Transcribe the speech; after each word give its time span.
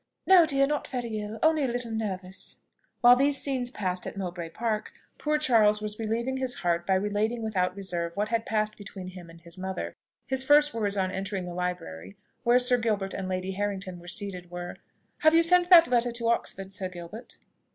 "No, 0.25 0.47
dear, 0.47 0.65
not 0.65 0.87
very 0.87 1.19
ill 1.19 1.37
only 1.43 1.63
a 1.63 1.67
little 1.67 1.91
nervous." 1.91 2.57
While 3.01 3.15
these 3.15 3.39
scenes 3.39 3.69
passed 3.69 4.07
at 4.07 4.17
Mowbray 4.17 4.49
Park, 4.49 4.93
poor 5.19 5.37
Charles 5.37 5.79
was 5.79 5.99
relieving 5.99 6.37
his 6.37 6.55
heart 6.55 6.87
by 6.87 6.95
relating, 6.95 7.43
without 7.43 7.75
reserve, 7.75 8.13
what 8.15 8.29
had 8.29 8.43
passed 8.47 8.77
between 8.77 9.09
him 9.09 9.29
and 9.29 9.41
his 9.41 9.59
mother. 9.59 9.93
His 10.25 10.43
first 10.43 10.73
words 10.73 10.97
on 10.97 11.11
entering 11.11 11.45
the 11.45 11.53
library, 11.53 12.15
where 12.41 12.57
Sir 12.57 12.79
Gilbert 12.79 13.13
and 13.13 13.27
Lady 13.29 13.51
Harrington 13.51 13.99
were 13.99 14.07
seated, 14.07 14.49
were, 14.49 14.77
"Have 15.19 15.35
you 15.35 15.43
sent 15.43 15.69
that 15.69 15.85
letter 15.87 16.11
to 16.13 16.29
Oxford, 16.29 16.73
Sir 16.73 16.89
Gilbert?" 16.89 17.37